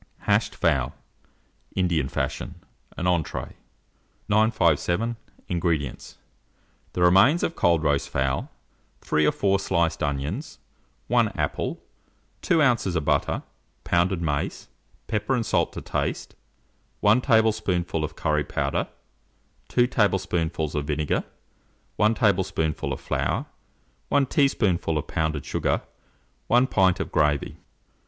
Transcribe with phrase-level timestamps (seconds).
[0.21, 0.95] HASHED FOWL,
[1.75, 2.55] Indian Fashion
[2.97, 3.53] (an Entree).
[4.29, 5.15] 957.
[5.47, 6.17] INGREDIENTS.
[6.93, 8.49] The remains of cold roast fowl,
[9.01, 10.57] 3 or 4 sliced onions,
[11.07, 11.83] 1 apple,
[12.41, 12.95] 2 oz.
[12.95, 13.43] of butter,
[13.83, 14.69] pounded mace,
[15.05, 16.33] pepper and salt to taste,
[17.01, 18.87] 1 tablespoonful of curry powder,
[19.67, 21.23] 2 tablespoonfuls of vinegar,
[21.97, 23.45] 1 tablespoonful of flour,
[24.09, 25.83] 1 teaspoonful of pounded sugar,
[26.47, 27.57] 1 pint of gravy.